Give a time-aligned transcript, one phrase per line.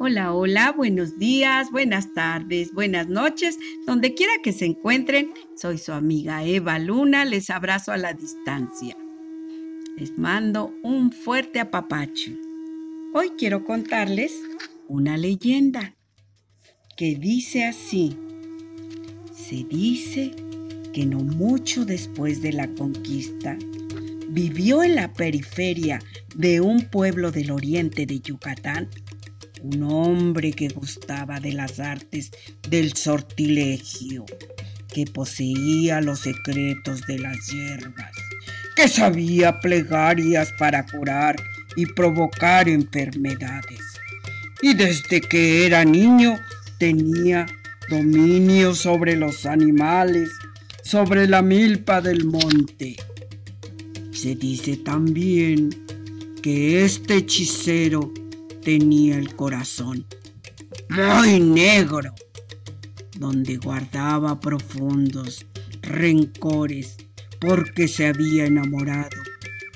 [0.00, 5.32] Hola, hola, buenos días, buenas tardes, buenas noches, donde quiera que se encuentren.
[5.56, 8.96] Soy su amiga Eva Luna, les abrazo a la distancia.
[9.96, 12.30] Les mando un fuerte apapacho.
[13.12, 14.40] Hoy quiero contarles
[14.86, 15.96] una leyenda
[16.96, 18.16] que dice así.
[19.34, 20.30] Se dice
[20.92, 23.58] que no mucho después de la conquista,
[24.28, 25.98] vivió en la periferia
[26.36, 28.88] de un pueblo del oriente de Yucatán
[29.62, 32.30] un hombre que gustaba de las artes
[32.68, 34.24] del sortilegio,
[34.92, 38.12] que poseía los secretos de las hierbas,
[38.76, 41.36] que sabía plegarias para curar
[41.76, 43.80] y provocar enfermedades.
[44.62, 46.36] Y desde que era niño
[46.78, 47.46] tenía
[47.88, 50.30] dominio sobre los animales,
[50.82, 52.96] sobre la milpa del monte.
[54.10, 55.70] Se dice también
[56.42, 58.12] que este hechicero
[58.62, 60.06] tenía el corazón
[60.88, 62.14] muy negro,
[63.16, 65.46] donde guardaba profundos
[65.82, 66.96] rencores
[67.40, 69.16] porque se había enamorado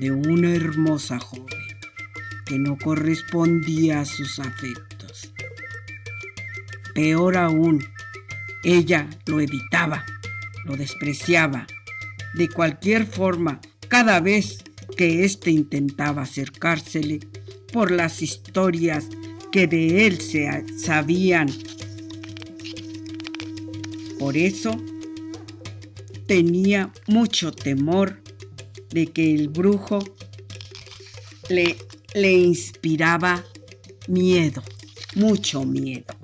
[0.00, 1.46] de una hermosa joven
[2.46, 5.32] que no correspondía a sus afectos.
[6.94, 7.84] Peor aún,
[8.62, 10.04] ella lo evitaba,
[10.64, 11.66] lo despreciaba.
[12.34, 14.64] De cualquier forma, cada vez
[14.96, 17.20] que éste intentaba acercársele,
[17.74, 19.08] por las historias
[19.50, 21.48] que de él se sabían.
[24.16, 24.80] Por eso
[26.28, 28.22] tenía mucho temor
[28.90, 29.98] de que el brujo
[31.48, 31.76] le,
[32.14, 33.44] le inspiraba
[34.06, 34.62] miedo,
[35.16, 36.14] mucho miedo.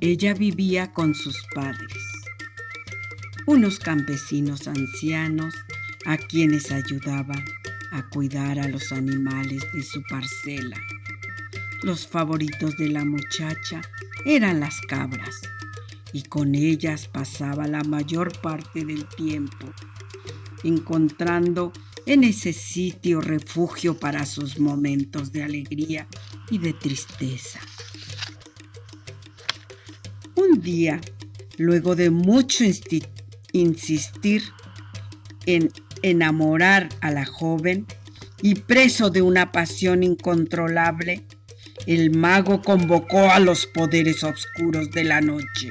[0.00, 1.98] Ella vivía con sus padres,
[3.46, 5.54] unos campesinos ancianos
[6.06, 7.34] a quienes ayudaba
[7.92, 10.76] a cuidar a los animales de su parcela.
[11.82, 13.80] Los favoritos de la muchacha
[14.24, 15.40] eran las cabras
[16.12, 19.72] y con ellas pasaba la mayor parte del tiempo,
[20.62, 21.72] encontrando
[22.06, 26.06] en ese sitio refugio para sus momentos de alegría
[26.50, 27.60] y de tristeza.
[30.34, 31.00] Un día,
[31.58, 32.64] luego de mucho
[33.52, 34.42] insistir
[35.46, 35.70] en
[36.02, 37.86] enamorar a la joven
[38.42, 41.24] y preso de una pasión incontrolable,
[41.86, 45.70] el mago convocó a los poderes oscuros de la noche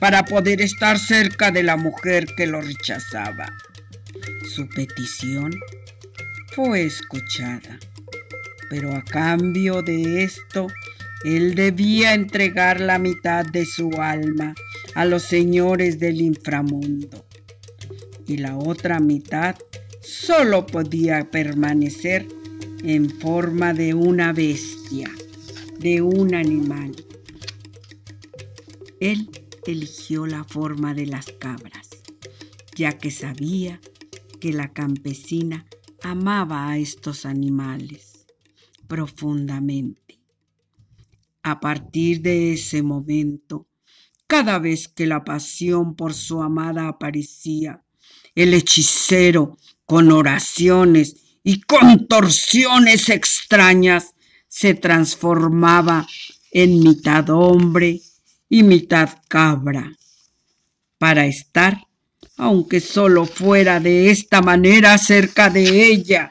[0.00, 3.52] para poder estar cerca de la mujer que lo rechazaba.
[4.54, 5.50] Su petición
[6.54, 7.78] fue escuchada,
[8.70, 10.68] pero a cambio de esto,
[11.24, 14.54] él debía entregar la mitad de su alma
[14.94, 17.24] a los señores del inframundo
[18.28, 19.56] y la otra mitad
[20.00, 22.28] solo podía permanecer
[22.84, 25.10] en forma de una bestia,
[25.80, 26.94] de un animal.
[29.00, 29.28] Él
[29.66, 31.88] eligió la forma de las cabras,
[32.76, 33.80] ya que sabía
[34.40, 35.66] que la campesina
[36.02, 38.26] amaba a estos animales
[38.86, 40.20] profundamente.
[41.42, 43.68] A partir de ese momento,
[44.26, 47.82] cada vez que la pasión por su amada aparecía,
[48.34, 54.14] el hechicero, con oraciones y contorsiones extrañas,
[54.48, 56.06] se transformaba
[56.50, 58.00] en mitad hombre
[58.48, 59.92] y mitad cabra,
[60.98, 61.86] para estar,
[62.36, 66.28] aunque solo fuera de esta manera, cerca de ella.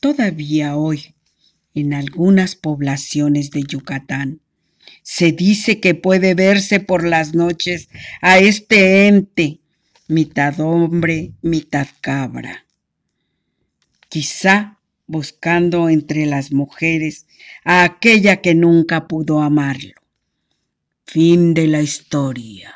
[0.00, 1.14] Todavía hoy,
[1.74, 4.40] en algunas poblaciones de Yucatán,
[5.02, 7.88] se dice que puede verse por las noches
[8.20, 9.60] a este ente,
[10.08, 12.66] mitad hombre, mitad cabra.
[14.08, 17.26] Quizá buscando entre las mujeres
[17.64, 19.94] a aquella que nunca pudo amarlo.
[21.04, 22.74] Fin de la historia.